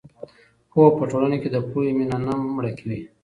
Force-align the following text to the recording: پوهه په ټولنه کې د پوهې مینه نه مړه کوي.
پوهه 0.71 0.89
په 0.97 1.03
ټولنه 1.11 1.37
کې 1.41 1.49
د 1.51 1.57
پوهې 1.69 1.91
مینه 1.97 2.17
نه 2.25 2.33
مړه 2.55 2.71
کوي. 2.79 2.99